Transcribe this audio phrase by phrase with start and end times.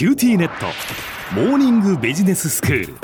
[0.00, 0.64] QTnet。
[1.34, 2.94] モーニングビジネススクール。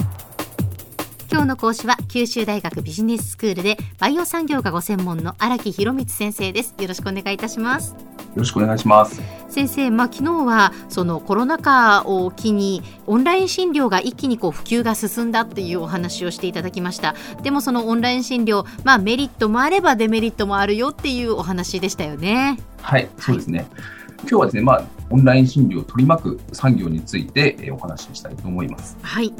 [1.30, 6.74] 今日の講師は九州大学ビジネススクールでバイオ産業がご専門の荒木博光先生です。
[6.80, 7.92] よろしくお願いいたします。
[7.92, 7.98] よ
[8.36, 9.20] ろしくお願いします。
[9.50, 17.14] 先生まあ昨日はそのコロナ禍を機にオンライン診療が一気にこう普及が進んだっていうお話をしていただきました。
[17.42, 22.58] でもそのオンライン診療まあメリットもあればデメリットもあるよっていうお話でしたよね。
[22.80, 23.96] はいそうですね、はい
[24.28, 28.98] 今日はですね、まあ、オンライン診療を取り巻く産業について、えお話ししたいと思います。
[29.00, 29.32] はい。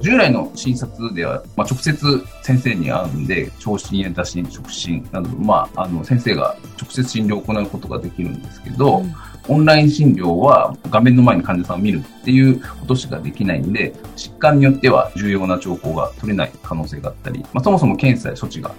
[0.00, 9.14] 従来の診察では、まあ、直接先生に会うんで、聴診や打診、触診など、まあ、あの、先生が直接診療を行うことができるんですけど、うん、
[9.48, 18.74] オンライン診療は画面の前に患者さんを見るっていうことしかできないんで、疾患によっては重要な兆候が取れない可能性があったり、まあ、そもそも検査や処置が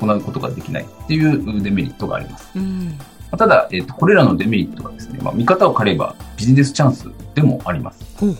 [0.00, 2.50] 行うことができないっていうデメリットがあります。
[2.54, 2.98] うん
[3.36, 8.04] ただ、えっ、ー、と、これらのデメリットはですね、まあ、見方を変えればビジネスチャンスでもあります。
[8.24, 8.32] ま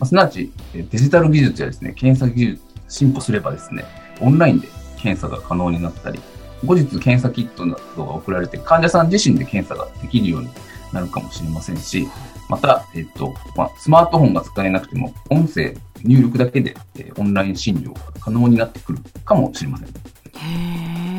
[0.00, 3.84] あ、すなわち、デジタル技術やですね、検査技術進歩すればですね、
[4.20, 6.20] オンラインで検査が可能になったり、
[6.64, 10.48] 後日検査キットなどが送られて、患者さん自身で検査ができるように
[10.92, 12.08] なるかもしれませんし、
[12.48, 21.13] また、えっ、ー、と、まあ、スマートフォンが使えなくても、音声入力だけで、えー、オンライン診療が可能になってくるかもしれません。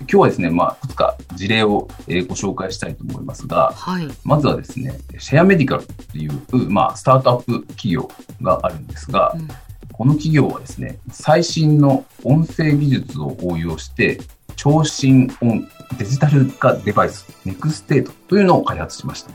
[0.00, 6.32] 今日はですね、まあ、いくつか事例を、えご紹介したいと思いますが、はい、まずはですね、シェアメディカルっていう、
[6.70, 8.08] まあ、スタートアップ企業
[8.42, 9.48] があるんですが、うん、
[9.92, 14.18] この企業はですね、最新の音声技術を応用して、
[14.56, 19.30] 聴診音デジタル化デバイス、ネクステートというのを開発しました。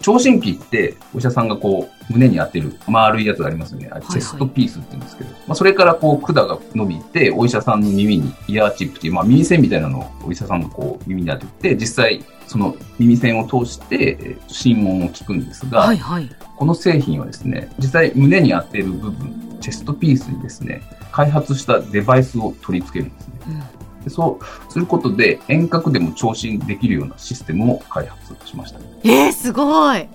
[0.00, 3.90] はあ聴診器って、お医者さんがこう、胸に当てる丸いやつがありますよね。
[4.10, 23.34] チェストピースって言うんですけど、まあ、それからこう、管が伸びて、お医者さんの耳にイヤーチップっていう、まあ、耳栓みたいなのをお医者さんがこう、耳に当てて、実際、その耳栓を通して、心音を聞くんですが、はいはい、この製品はですね、実際胸に当てる部分、チェストピースにですね、開発したデバイスを取り付けるんですね。
[23.74, 28.80] うんでそうすることで遠隔でも聴診できるようなシステムを開発しました。
[29.04, 30.08] えー、すごい、うん、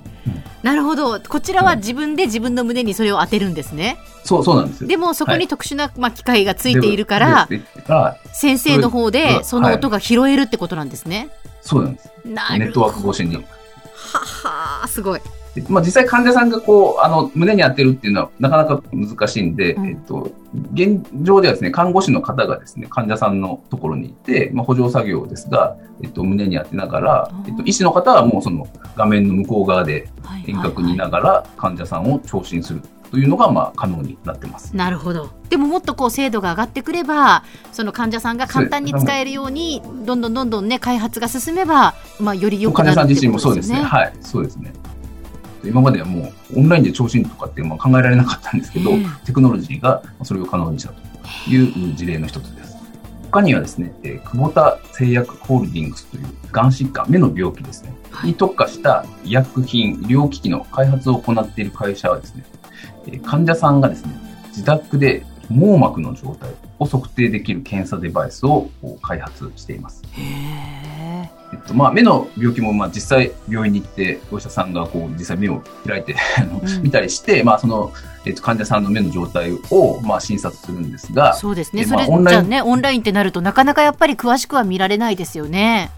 [0.63, 3.97] なるほどこちらは自分で自分の胸にそれを当てるんですね。
[4.23, 7.47] そうそうなんですよでもそこに特殊な、まあ、機械がついているから、
[7.87, 11.29] はい、先生の方でその音が拾えるってことなんですね。
[11.61, 12.11] そうなんです。
[12.25, 13.35] ネットワーク越しに。
[13.35, 13.41] は
[14.81, 15.21] はすごい。
[15.69, 20.31] まあ、実際患者さんがこう、あの、胸に当てるっていうのはなかなか難しいんで、うん、えっと、
[20.73, 30.09] 現状ではですね、看護師の方がですね、患者さんのところに行って、まあ、補助作業ですが、えっと、胸に当てながら、えっと、医師の方はもうその画面の向こう側で
[30.45, 34.75] 遠隔にいながら患者さんを聴診するというのがまあ可能になってます。
[34.75, 35.29] なるほど。
[35.49, 43.83] でももっとこう精度が上がってくれば、その患者さんが簡単に使えるように、どんどんどんどんね開発が進めば、まあより良くなる、ね、患者さん自身もそうですね。
[43.83, 44.73] はい、そうですね。
[45.69, 48.91] 今まではもうオンラインで聴診とかっていうのは考えられなかったんですけど、
[49.25, 51.01] テクノロジーがそれを可能にしたと
[51.49, 52.75] いう事例の一つです。
[53.31, 57.93] 他にはですね、えー、久保田製薬ホールディングスというがん疾患、目の病気ですね、
[58.23, 62.45] に特化した医薬品、医療機器の開発を行っている会社はですね、
[63.07, 64.13] えー、患者さんがですね、
[64.49, 66.49] 自宅で網膜の状態
[66.79, 68.69] を測定できる検査デバイスを
[69.01, 70.01] 開発しています。
[71.53, 76.15] えっとまあ、目の病気もまあ実際病院に行ってお医者さんがこう実際目を開いて
[76.81, 77.93] 見たりして、まあその
[78.25, 85.91] えっと、患者さんの目の状態をまあ診察するんですがそうですね、それ、まあ、じゃあねオンラインってなるとなかなかやっぱり詳しくは見られないですよね。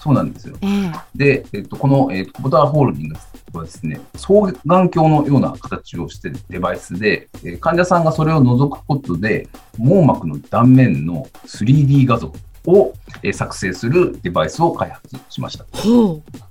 [0.00, 0.56] そうなんですよ。
[0.60, 9.48] えー、で、えっと、この、えっと、ボターホールディングスはですね、双眼鏡のような形をしているデバイスで、えー、患者さんがそれを覗くことで、
[9.78, 12.32] 網膜の断面の 3D 画像
[12.66, 12.94] を
[13.32, 15.64] 作成するデバイスを開発しました。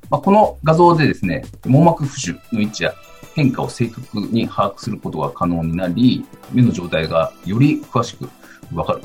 [0.10, 2.94] まあ、この画像でですね、網膜浮腫の位置や
[3.36, 8.30] 変化を正確に把握することが可能になり、目の状態がより詳しく
[8.74, 9.02] わかる。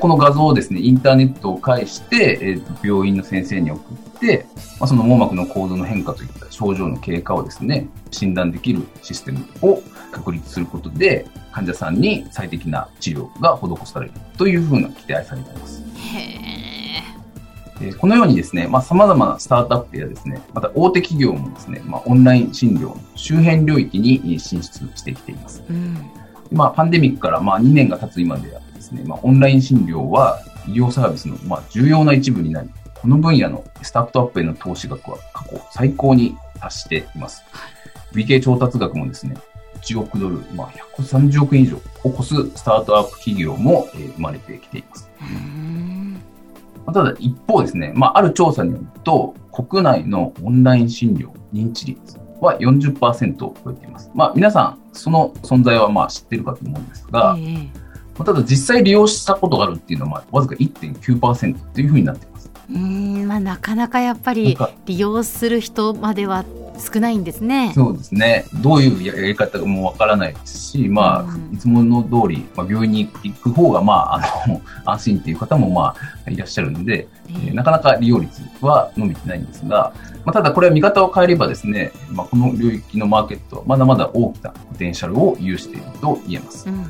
[0.00, 4.46] この画像をですね、インターネットを介して、えー、病院の先生に送って、
[4.78, 15.82] まあ、その網膜の構造の変化といった症状の経過をですね、診断できるシステムを確立することで、患者さんに最適な治療が施されるというふうな期待されています。
[18.00, 25.62] このようにですね、まあ、様々なスタートアップやですね、また大手企業もですね、まあ、オンライン診療の周辺領域に進出してきています。
[25.70, 25.96] うん、
[26.50, 37.42] まあ、パンデミックからまあ2年が経つ今ではですね、まあ、オンライン診療は医療サービスのまあ重要な一部になり、この分野のスタートアップへの投資額は過去最高に達しています。
[38.12, 39.36] 累計調達額もですね、
[39.82, 45.10] 1億ドル、まあ、130億円以上を超すスタートアップ企業も、えー、生まれてきています。
[46.86, 54.10] ただ一方ですね、まあ、ある調査によると、国内のオンライン診療認知率は40%を超えています。
[54.14, 57.87] まあ、皆さん、その存在はまあ知ってるかと思うんですが、ええ
[58.18, 62.50] まあただ実際利用したことがあるっていうのは、まあ、わずか1.9%っていうふうになっています。
[62.70, 66.44] うーんまあなかなかやっぱり利用する人までは
[66.78, 67.72] 少ないんですね。
[67.74, 68.44] そうですね。
[68.62, 75.94] どういうやり方かもわからないですし、まあ、うんいつもの通り、まあ、病院に行く方が、まあ、あの、 安心っていう方も、ま
[76.26, 79.92] あ、いらっしゃるんで、えーなかなか利用率は伸びてないんですが、
[80.24, 86.68] まあ、ただこれは見方を変えればですね、まあ、この領域のマーケットはまだまだ大きなポテンシャルを有していると言えます。
[86.68, 86.86] うん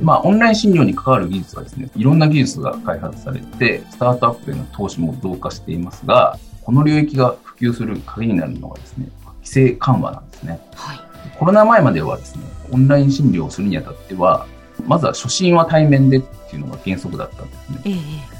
[0.00, 9.08] まあ、オンライン診療に関わる技術はですね、いろんな技術が開発されて、スタートアップへの投資も増加していますが、この領域が普及する鍵になるのはですね、
[9.38, 10.60] 規制緩和なんですね。
[10.74, 11.06] はい
[11.38, 14.46] コロナ前まではですね、オンライン診療をするにあたっては、
[14.86, 17.78] まずは初診は対面でっていうのが原則だったんですね。
[17.86, 17.90] え
[18.32, 18.35] え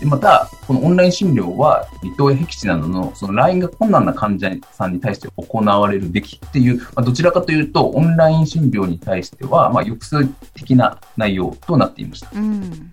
[0.00, 12.30] でまた、このオンライン診療は、離島や僻地などの、その来院が困難な患者さんに対して行われるべきっていう、まあ、どちらかというと、オンライン診療に対しては、まあ、抑制的な内容となっていました。
[12.34, 12.92] うん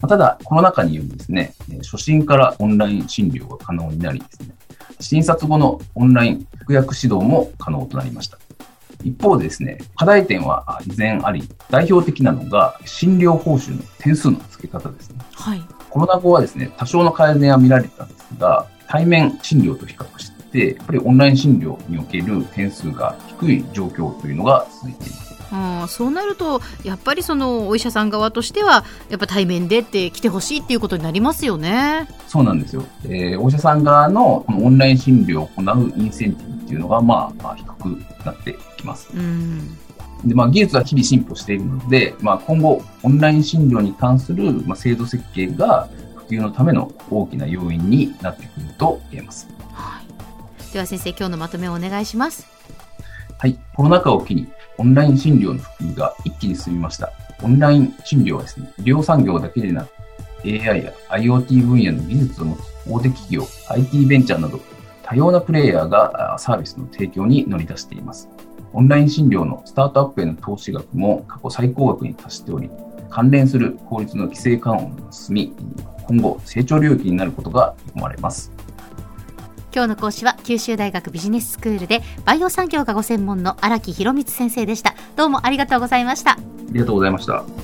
[0.00, 4.54] まあただ、コロナ禍によりですね、えー初診からオンライン診療が可能になりですね、
[5.00, 8.38] 診察後のオンライン服薬指導も可能となりました。
[9.04, 15.18] 一方でですね、課題点はあ依然あり、代表的なのが診療報酬の点数の付け方ですね。
[15.34, 15.62] はい
[15.94, 25.34] コロナ後はですね、多少の改善は見られたんですが、対面診療と比較して、やっぱりオンライン診療における点数が低い状況というのが続いています。
[25.52, 32.08] うん、そうなるとやっぱりそのお医者さん側としてはやっぱ対面でって来てほしいっていうことになりますよね。
[32.26, 32.84] そうなんですよ。
[33.04, 39.08] えーお医者さん側のこのオンライン診療を行うインセンティブっていうのが、まあ、まあ、低くなってきます。
[39.14, 39.76] うん
[40.24, 49.48] で、まあ、技術は日々進歩しているので、まあ、今後、オンライン診療に関する、まあ、制度設計が普及のための大きな要因になってくると言えます。
[49.72, 52.46] はい、では先生今日のまとめをお願いします。
[53.38, 53.58] はい。
[53.74, 54.48] コロナ禍を機に、
[54.78, 57.12] オンライン診療の普及が一気に進みました。
[57.42, 59.90] オンライン診療はですね、医療産業だけでなく、
[60.44, 64.60] AI や IoT 分野の技術を持つ大手企業、IT ベンチャーなど、
[65.02, 68.28] 多様なプレイヤーがあサービスの提供に乗り出しています。
[68.74, 72.68] オンライン診療のスタートアップへの投資額も過去最高額に達しており、
[73.08, 75.54] 関連する法律の規制緩和も進み、
[76.08, 78.50] 今後成長領域になることが見込まれます。
[79.72, 84.94] 今日の講師は九州大学ビジネススクールでバイオ産業がご専門の荒木博光先生でした。
[85.16, 86.32] どうもありがとうございました。
[86.32, 86.38] あ
[86.70, 87.63] りがとうございました。